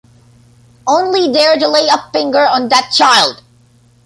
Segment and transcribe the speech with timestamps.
[0.87, 3.43] Only dare to lay a finger on that child!